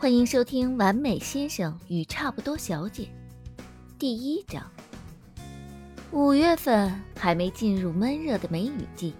[0.00, 3.02] 欢迎收听《完美先生与差不多小姐》
[3.98, 4.66] 第一章。
[6.10, 9.12] 五月份还没进入闷热的梅雨季，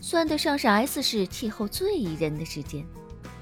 [0.00, 2.86] 算得上是 S 市气候最宜人的时间。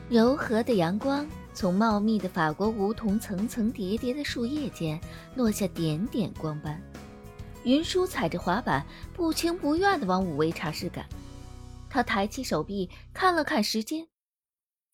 [0.09, 4.99] 柔和的阳光从茂密的法国梧桐层层叠叠的树叶间
[5.35, 6.81] 落下点点光斑。
[7.65, 8.83] 云舒踩着滑板，
[9.13, 11.05] 不情不愿地往五味茶室赶。
[11.91, 14.09] 他抬起手臂看了看时间。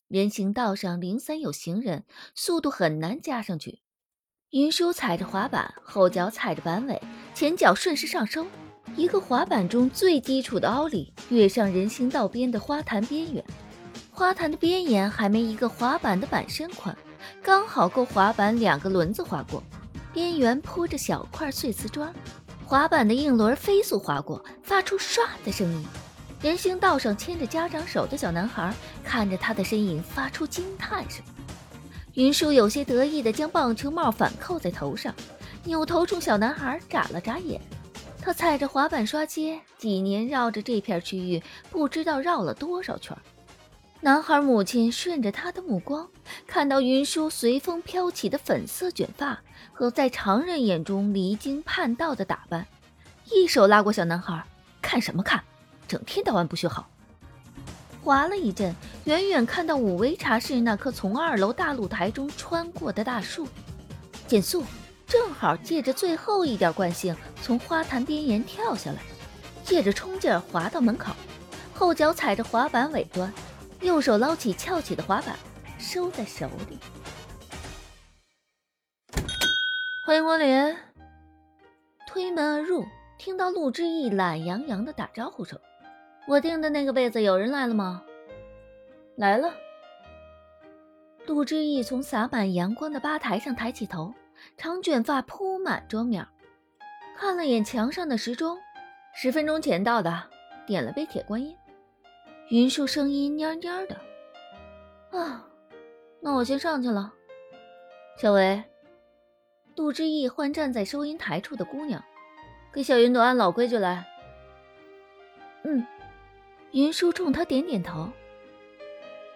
[0.09, 3.81] 人行道上零散有行人，速度很难加上去。
[4.53, 6.99] 云舒踩着滑板，后脚踩着板尾，
[7.35, 8.47] 前脚顺势上收，
[8.97, 13.45] 一个滑板中最基础的奥利跃上人行道边的花坛边缘。
[14.11, 16.97] 花坛的边沿还没一个滑板的板身宽，
[17.43, 19.63] 刚好够滑板两个轮子滑过。
[20.15, 22.11] 边缘铺着小块碎瓷砖，
[22.65, 25.87] 滑板的硬轮飞速滑过，发出唰的声音。
[26.41, 31.23] 人行道上牵着家长手的小男孩看着他的身影，发出惊叹声。
[32.15, 35.13] 云舒有些得意地将棒球帽反扣在头上，
[35.65, 37.61] 扭头冲小男孩眨了眨眼。
[38.21, 43.17] 他踩着滑板刷街，几年绕着这片区域，不知道绕了多少圈。
[44.01, 46.09] 男孩母亲顺着他的目光，
[46.47, 49.41] 看到云舒随风飘起的粉色卷发
[49.73, 52.65] 和在常人眼中离经叛道的打扮，
[53.33, 54.41] 一手拉过小男孩
[54.81, 55.43] ：“看什么看？”
[55.89, 56.87] 整天到晚不学好，
[58.05, 63.49] 滑了一阵，远远看到五维茶室那棵从二楼大露台中穿过的大树，
[64.27, 64.63] 减速，
[65.07, 68.99] 正好借着最后一点惯性从花坛边沿跳下来，
[69.65, 71.15] 借着冲劲儿滑到门口，
[71.75, 73.33] 后脚踩着滑板尾端，
[73.81, 75.35] 右手捞起翘起的滑板，
[75.79, 76.79] 收在手里。
[80.05, 80.77] 欢迎光临，
[82.07, 82.85] 推门而入，
[83.19, 85.59] 听到陆之意懒洋洋的打招呼声。
[86.29, 88.05] 我订的那个位子有人来了吗？
[89.17, 89.51] 来了。
[91.27, 94.13] 杜之义从洒满阳光的吧台上抬起头，
[94.59, 96.27] 长卷发铺满桌面，
[97.17, 98.59] 看了眼墙上的时钟，
[99.15, 100.23] 十分钟前到的，
[100.67, 101.57] 点了杯铁观音。
[102.51, 103.97] 云树声音蔫蔫的。
[105.19, 105.49] 啊，
[106.21, 107.11] 那我先上去了。
[108.19, 108.63] 小维，
[109.75, 112.05] 杜之义唤站在收银台处的姑娘，
[112.71, 114.07] 给小云朵按老规矩来。
[115.65, 115.87] 嗯。
[116.73, 118.11] 云舒冲他点点头。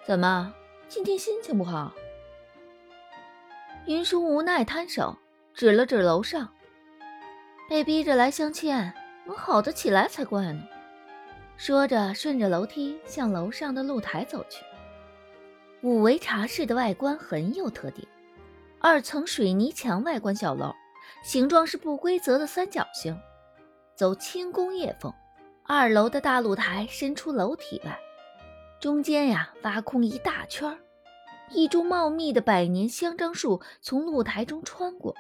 [0.05, 0.53] 怎么，
[0.87, 1.93] 今天心情不好？
[3.87, 5.17] 云舒无奈摊手，
[5.55, 6.49] 指了指楼上。
[7.71, 8.75] 被逼着来相亲，
[9.25, 10.63] 能好得起来才怪呢。
[11.57, 14.63] 说着，顺着楼梯向楼上的露台走去。
[15.81, 18.07] 五维茶室的外观很有特点，
[18.79, 20.75] 二层水泥墙外观小楼，
[21.25, 23.19] 形状是不规则的三角形，
[23.97, 25.13] 走轻工业风。
[25.75, 27.99] 二楼的大露台伸出楼体外，
[28.79, 30.77] 中间呀挖空一大圈儿，
[31.49, 35.15] 一株茂密的百年香樟树从露台中穿过。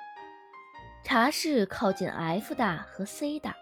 [1.02, 3.56] 茶室靠近 F 大和 C 大，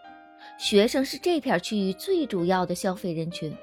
[0.58, 3.56] 学生是这片区域最主要的消费人群，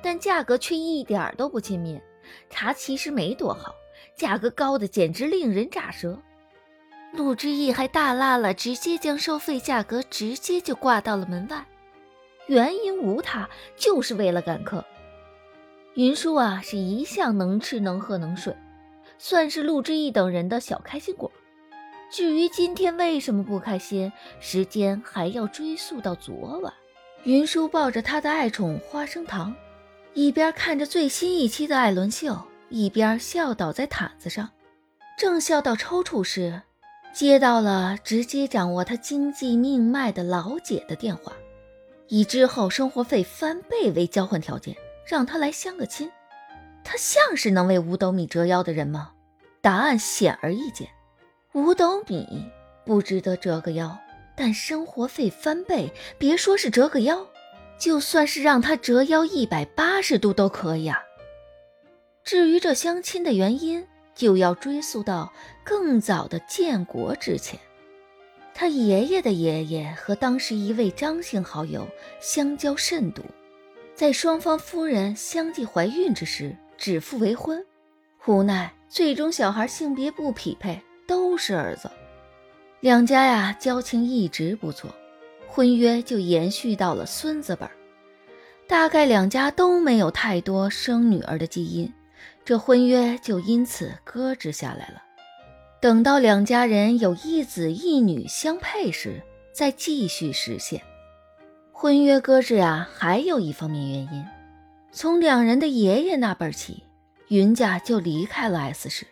[0.00, 2.00] 但价格却一点都不亲民。
[2.48, 3.74] 茶其实没多好，
[4.16, 6.18] 价格高的简直令人咋舌。
[7.12, 11.66] 陆之意还大拉了，直接将收费价格直接就挂到了门外。
[12.46, 14.84] 原因无他，就是为了赶客。
[15.94, 18.56] 云舒啊，是一向能吃能喝能睡，
[19.18, 21.30] 算是陆之意等人的小开心果。
[22.10, 26.72] 至于今天为什么不开心，时间还要追溯到昨晚。
[27.24, 29.54] 云舒抱着他的爱宠花生糖，
[30.12, 32.36] 一边看着最新一期的艾伦秀，
[32.68, 34.50] 一边笑倒在毯子上。
[35.16, 36.62] 正笑到抽搐时，
[37.12, 41.32] 接到了直接掌握他经济命脉的老姐的电话。
[42.12, 46.12] 以之后生活费翻倍为交换条件，让他来相个亲。
[46.84, 49.12] 他像是能为五斗米折腰的人吗？
[49.62, 50.90] 答案显而易见，
[51.54, 52.52] 五斗米
[52.84, 53.98] 不值得折个腰。
[54.36, 57.26] 但生活费翻倍，别说是折个腰，
[57.78, 60.98] 就算是让他折腰一百八十度都可以啊。
[62.22, 65.32] 至于这相亲的原因，就要追溯到
[65.64, 67.58] 更早的建国之前。
[68.54, 71.86] 他爷爷的爷爷和当时一位张姓好友
[72.20, 73.22] 相交甚笃，
[73.94, 77.64] 在双方夫人相继怀孕之时，指腹为婚。
[78.26, 81.90] 无奈最终小孩性别不匹配，都是儿子。
[82.80, 84.94] 两家呀交情一直不错，
[85.48, 87.72] 婚约就延续到了孙子辈儿。
[88.68, 91.92] 大概两家都没有太多生女儿的基因，
[92.44, 95.02] 这婚约就因此搁置下来了。
[95.82, 99.20] 等到两家人有一子一女相配时，
[99.52, 100.80] 再继续实现
[101.72, 102.88] 婚约搁置啊。
[102.94, 104.24] 还有一方面原因，
[104.92, 106.84] 从两人的爷爷那辈起，
[107.26, 109.08] 云家就离开了 S 市，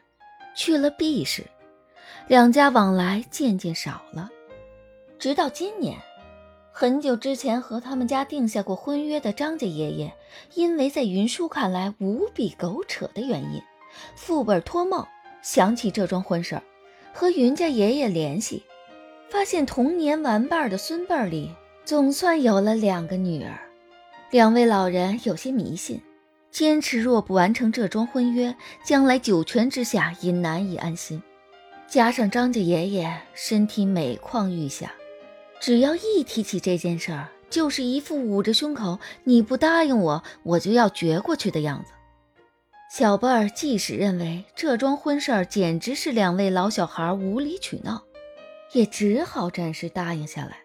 [0.54, 1.44] 去了 B 市，
[2.28, 4.30] 两家往来渐渐少了。
[5.18, 5.98] 直到今年，
[6.70, 10.14] 很久之前和他们家定下过婚约的张家爷爷，
[10.54, 13.60] 因为在云舒看来无比狗扯的原因，
[14.14, 15.04] 副本托梦
[15.42, 16.62] 想起这桩婚事儿，
[17.12, 18.64] 和云家爷爷联系，
[19.28, 21.50] 发现童年玩伴的孙辈里
[21.84, 23.58] 总算有了两个女儿。
[24.30, 26.00] 两位老人有些迷信。
[26.50, 31.22] 坚持若不完成这桩婚约，将来九泉之下也难以安心。
[31.86, 34.92] 加上张家爷爷身体每况愈下，
[35.60, 41.92] 只要一提起这件事儿，就是一副捂着胸口“你不答应我，我就要绝过去”的样子。
[42.90, 48.02] 小辈儿即使认为这桩婚事儿简直是两位老小孩无理取闹，
[48.72, 50.56] 也只好暂时答应下来。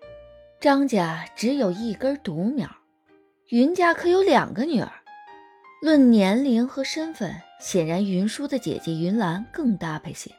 [0.60, 2.68] 张家只有一根独苗，
[3.50, 4.92] 云家可有两个女儿。
[5.84, 7.32] 论年龄和身份，
[7.62, 10.32] 显然云舒的姐姐云兰更搭配些。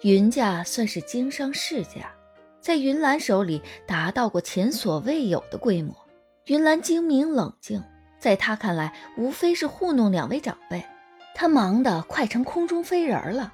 [0.00, 2.12] 云家算是经商世家，
[2.60, 5.94] 在云兰手里达到过前所未有的规模。
[6.46, 7.80] 云兰精明冷静，
[8.18, 10.84] 在她看来，无非是糊弄两位长辈。
[11.34, 13.52] 他忙得快成空中飞人了。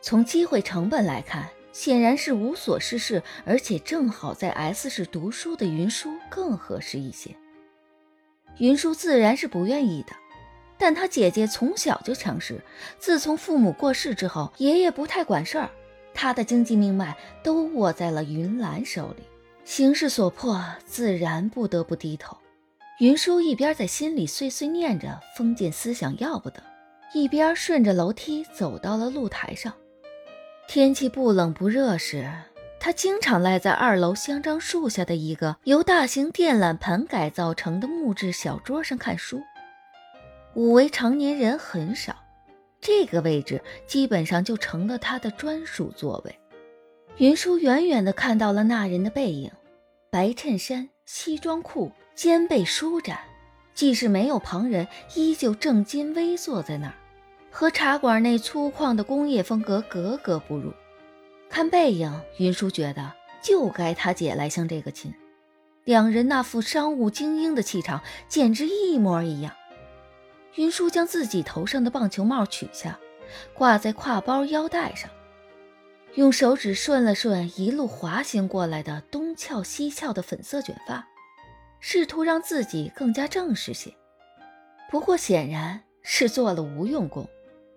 [0.00, 7.34] 从机会成本来看，显然是无所事事，而且正好在 S 市读书的云舒更合适一些。
[8.58, 10.14] 云舒自然是不愿意的。
[10.76, 12.60] 但他姐姐从小就强势，
[12.98, 15.70] 自从父母过世之后，爷爷不太管事儿，
[16.12, 19.22] 他的经济命脉都握在了云兰手里，
[19.64, 22.36] 形势所迫，自然不得不低头。
[22.98, 26.60] 云舒一边在心里碎碎念着封建思想要不得，
[27.14, 29.72] 一边顺着楼梯走到了露台上。
[30.66, 32.28] 天气不冷不热时，
[32.80, 39.40] 他经常赖在二楼香樟树下的一个由大型电缆盘改造成的木质小桌上看书。
[40.54, 42.16] 五维常年人很少，
[42.80, 46.38] 这个位置基本上就成了他的专属座位。
[47.18, 49.52] 云舒远远地看到了那人的背影，
[50.10, 53.20] 白衬衫、西装裤，肩背舒展，
[53.72, 56.94] 即使没有旁人，依旧正襟危坐在那儿，
[57.56, 60.74] 和茶馆内粗犷的工业风格格格不入。
[61.48, 65.14] 看背影，云舒觉得就该他姐来相这个亲，
[65.84, 69.52] 两人那副商务精英的气场简直一模一样。
[70.56, 72.98] 云舒将自己头上的棒球帽取下，
[73.54, 75.08] 挂在挎包腰带上，
[76.14, 81.06] 用手指顺了顺一路滑行过来的东翘西翘的粉色卷发，
[81.78, 83.94] 试图让自己更加正式些。
[84.90, 87.24] 不过显然是做了无用功。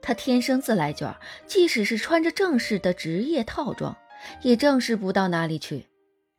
[0.07, 1.13] 他天生自来卷，
[1.47, 3.93] 即使是穿着正式的职业套装，
[4.41, 5.85] 也正式不到哪里去，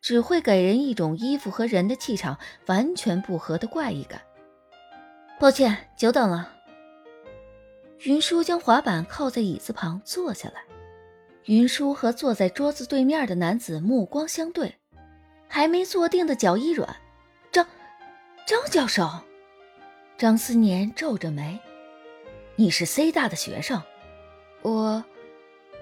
[0.00, 4.22] 只会给人一种衣服和人的气场完全不合的怪异感。
[5.38, 6.50] 抱歉，久等了。
[8.04, 10.62] 云舒将滑板靠在椅子旁坐下来。
[11.44, 14.76] 云舒和坐在桌子对面的男子目光相对，
[15.46, 16.96] 还没坐定的脚一软。
[17.52, 17.66] 张，
[18.46, 19.06] 张教授。
[20.16, 21.60] 张思年皱着眉
[22.60, 23.80] ：“你是 C 大的学生？
[24.62, 25.04] 我，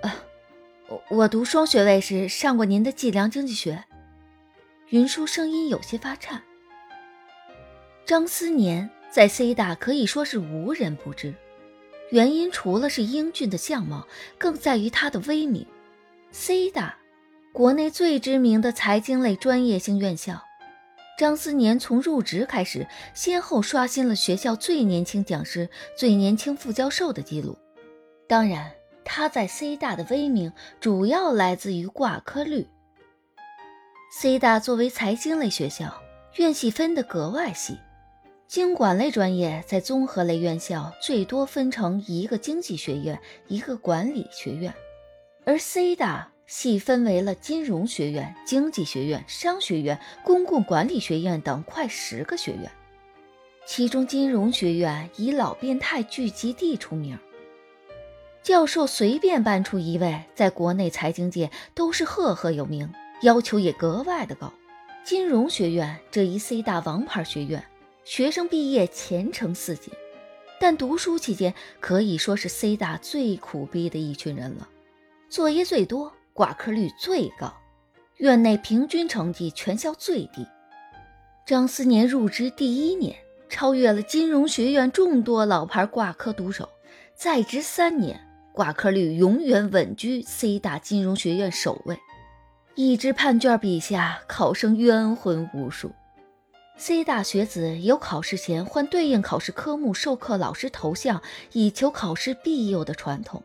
[0.03, 0.15] 啊，
[0.89, 3.85] 我我读双学位时上过您的计量经济学。”
[4.91, 6.43] 云舒声音有些发颤。
[8.05, 8.91] 张思年。
[9.09, 11.33] 在 C 大可以说是无人不知，
[12.11, 14.07] 原因除了是英俊的相貌，
[14.37, 15.67] 更在于他的威名。
[16.33, 16.99] C 大，
[17.51, 20.46] 国内最知名的财经类专业性院校。
[21.17, 27.57] 张思年从入职开始，先后刷新了学校最年轻讲师、最年轻副教授的记录。
[28.29, 28.71] 当然，
[29.03, 32.69] 他在 C 大的威名主要来自于挂科率。
[34.13, 36.03] C 大作为财经类学校，
[36.37, 37.79] 院系分得格外细。
[38.47, 43.19] 经管类专业在综合类院校最多分成一个经济学院、
[43.49, 44.73] 一个管理学院，
[45.45, 52.71] 而 C 大细分为了金融学院、经济学院、商学院、公共管理学院等快十个学院。
[53.67, 57.19] 其中金融学院以老变态聚集地出名，
[58.43, 64.53] 教授随便搬出一位，在国内财经界都是赫赫有名，要求也格外的高。
[65.05, 67.65] 金融学院这一 C 大王牌学院。
[68.05, 69.93] 学生毕业前程似锦，
[70.61, 74.69] 但读书期间可以说是 C 大最苦逼的一群人了。
[75.29, 77.51] 作业最多，挂科率最高，
[78.19, 80.47] 院内平均成绩全校最低。
[81.47, 83.17] 张思年入职第一年，
[83.49, 86.67] 超越了金融学院众多老牌挂科毒手；
[87.15, 88.21] 在职三年，
[88.53, 91.99] 挂科率永远稳居 C 大金融学院首位。
[92.75, 95.93] 一支判卷笔下，考生冤魂无数。
[96.77, 103.43] C 大学子有考试前换对应考试科目授课老师头像，以求考试庇佑的传统，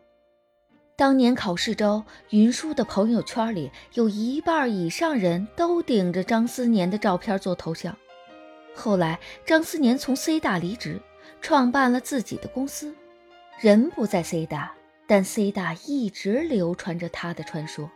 [1.01, 7.97] 当年考试周，云舒的朋友圈里有一半以上人都顶着张思年的照片做头像。
[8.75, 11.01] 后来，张思年从 C 大离职，
[11.41, 12.93] 创办了自己的公司。
[13.59, 14.71] 人不在 C 大，
[15.07, 17.89] 但 C 大一直流传着他的传说。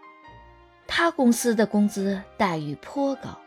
[0.87, 3.39] 他公司的工资待遇颇高，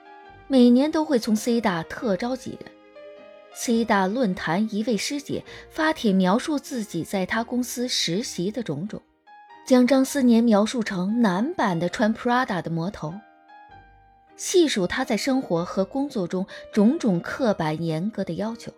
[0.47, 2.71] 每年都会从 C 大特招几人。
[3.55, 9.03] C 大论坛一位师姐发帖描述自己在他公司实习的种种。
[9.69, 13.13] 将张思年描述成男版的穿 Prada 的魔头，
[14.35, 18.73] 细数他在生活和工作中种种刻板严格的要求。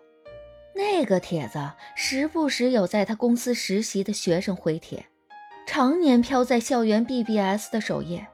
[0.75, 5.05] 那个帖子时不时有在他公司实习的学生回帖，
[5.65, 8.27] 常年飘在校园 BBS 的首页。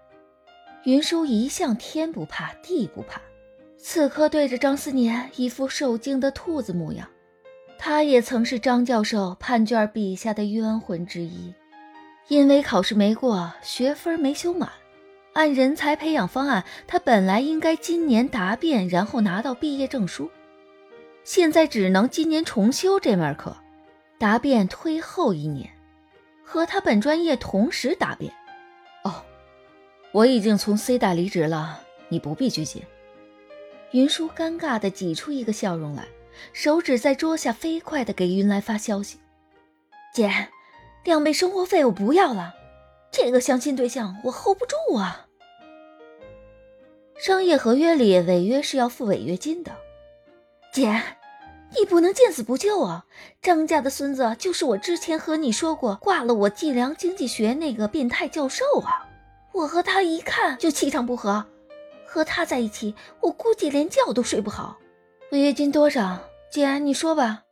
[0.85, 3.21] 云舒一向天不怕地不怕，
[3.77, 7.07] 此刻对着张思年一副受惊的兔子模样。
[7.77, 11.53] 他也曾是张教授判卷笔下的冤魂之一。
[12.27, 14.69] 因为考试没过，学分没修满，
[15.33, 20.29] 按人才培养方案，他本来应该今年答辩，然后拿到毕业证书，
[21.23, 23.55] 现在只能今年重修这门课，
[24.17, 25.69] 答辩推后一年，
[26.43, 28.33] 和他本专业同时答辩。
[29.03, 29.23] 哦，
[30.11, 31.79] 我已经从 C 大离职了，
[32.09, 32.83] 你不必拘谨。
[33.91, 36.03] 云舒尴尬地挤出一个笑容来，
[36.51, 39.17] 手指在桌下飞快地给云来发消息
[40.13, 40.49] ：“姐。”
[41.07, 42.53] 两倍生活费我不要了，
[43.11, 45.25] 这个相亲对象我 hold 不住啊！
[47.17, 49.71] 商业合约里违约是要付违约金的，
[50.73, 51.01] 姐，
[51.79, 53.05] 你不能见死不救啊！
[53.41, 59.07] 张家的孙子就是我之前和你说过挂了我计量经济学那个变态教授啊！
[59.53, 61.45] 我和他一看就气场不合，
[62.05, 64.77] 和他在一起我估计连觉都睡不好。
[65.31, 66.19] 违约金多少？
[66.51, 67.43] 姐，你说吧。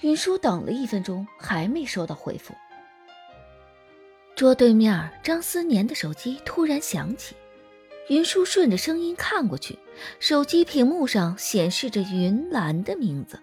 [0.00, 2.54] 云舒等了一分钟，还没收到回复。
[4.34, 7.34] 桌对面张思年的手机突然响起，
[8.08, 9.78] 云舒顺着声音看过去，
[10.20, 13.40] 手机屏幕上显示着云兰的名字。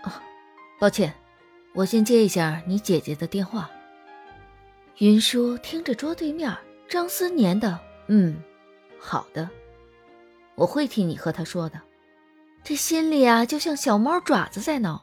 [0.00, 0.22] 啊，
[0.80, 1.14] 抱歉，
[1.74, 3.70] 我先接一下你姐姐的电话。
[4.98, 6.56] 云舒听着桌对面
[6.88, 7.78] 张思年的
[8.08, 8.42] “嗯，
[8.98, 9.48] 好的，
[10.54, 11.78] 我会替你和他说的。”
[12.68, 15.02] 这心里啊，就像小猫爪子在挠。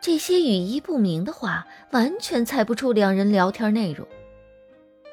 [0.00, 4.08] 这些语义不明的话，完全猜不出两人聊天内容。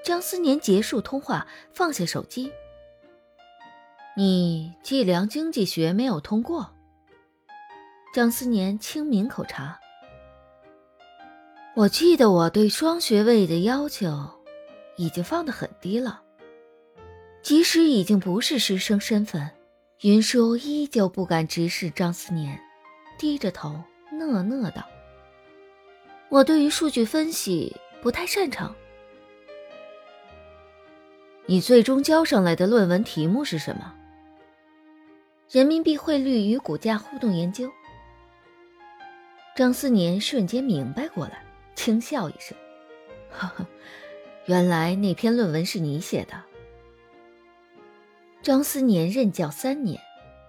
[0.01, 2.49] 张思年结束通话，放下手机。
[4.15, 6.69] 你计量经济学没有通过？
[8.13, 9.77] 张思年轻抿口茶。
[11.75, 14.29] 我记得我对双学位的要求
[14.95, 16.21] 已经放得很低了，
[17.41, 19.51] 即使已经不是师生身份。
[20.01, 22.59] 云舒依旧不敢直视张思年，
[23.17, 24.83] 低着头讷讷道
[26.27, 28.75] ：“我对于数据分析不太擅长。
[31.45, 33.95] 你最终交上来的论文题目是什么？
[35.49, 37.71] 人民币汇率与股价互动研究。”
[39.55, 41.41] 张思年瞬间明白过来，
[41.73, 42.55] 轻笑一声
[43.31, 43.65] ：“呵呵，
[44.45, 46.43] 原来那篇论文是你写的。”
[48.45, 49.99] 张思年任教三年，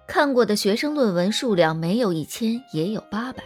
[0.07, 3.43] 看过的学生论文数量没有一千也有八百，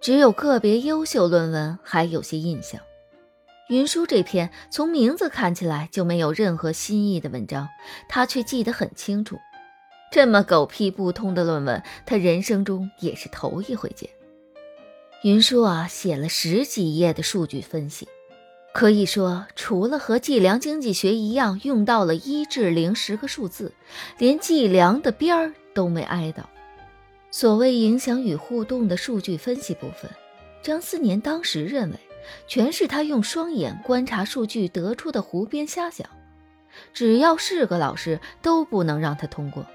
[0.00, 2.80] 只有个别优秀论文还有些印象。
[3.68, 7.68] 云舒这篇从名字看起来就没有任何新意的文章，
[8.08, 9.36] 他却记得很清楚。
[10.10, 14.08] 这么狗屁不通的论文，他人生中也是头一回见。
[15.24, 18.08] 云舒啊，写了十几页的数据分析。
[18.74, 23.72] 可以说，除了和计量经济学一样用到了一至零十个数字，
[24.18, 26.48] 连计量的边儿都没挨到。
[27.30, 30.08] 所谓影响与互动的数据分析部分，
[30.62, 31.96] 张思年当时认为，
[32.46, 36.08] 全是他用双眼观察数据得出的胡编瞎想，
[36.92, 39.66] 只要是个老师都不能让他通过。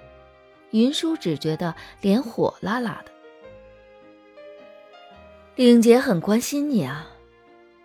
[0.71, 3.11] 云舒只觉得脸火辣辣的。
[5.55, 7.09] 玲姐很关心你啊。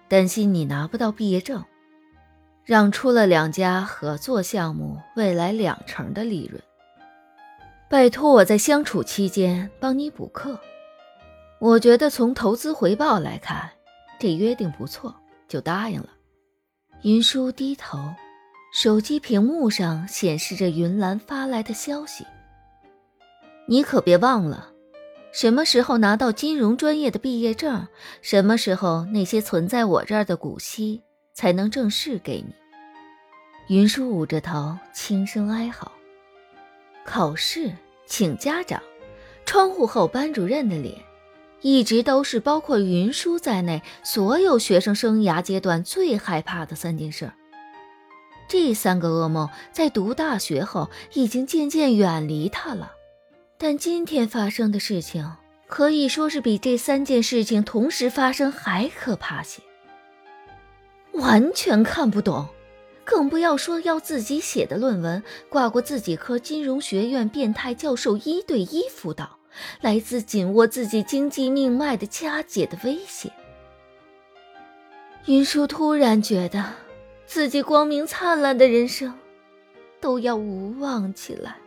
[0.09, 1.63] 担心你拿不到毕业证，
[2.65, 6.63] 让出了两家合作项目，未来两成的利润。
[7.91, 10.59] 拜托我在相处期间帮你补课，
[11.59, 13.71] 我觉得从投资回报来看，
[14.19, 15.15] 这约定不错，
[15.47, 16.09] 就答应了。
[17.03, 17.99] 云舒低头，
[18.73, 22.27] 手机屏幕上显示着云兰发来的消息
[23.69, 24.71] ：“你可别忘了。”
[25.41, 27.87] 什么时候拿到金融专业的毕业证？
[28.23, 31.01] 什么时候那些存在我这儿的股息
[31.33, 32.53] 才能正式给你？
[33.69, 35.93] 云舒捂着头，轻声哀嚎。
[37.05, 37.73] 考试，
[38.05, 38.83] 请家长，
[39.47, 41.01] 窗户后班主任的脸，
[41.61, 47.31] 一直都是包括云舒在内所有学生生涯阶段最害怕的三件事。
[48.49, 52.91] 这三个噩梦在读大学后已经渐渐远离他了，
[53.59, 55.33] 但今天发生的事情
[55.67, 59.61] 可以说是比这三件事情同时发生还可怕些。
[61.13, 62.47] 完全看不懂，
[63.05, 69.39] 更不要说要自己写的论文挂过自己科金融学院变态教授一对一辅导，
[69.81, 73.33] 来自紧握自己经济命脉的佳姐的威胁。
[75.27, 76.65] 云舒突然觉得。
[77.31, 79.13] 自己光明灿烂的人生，
[80.01, 81.59] 都要无望起来。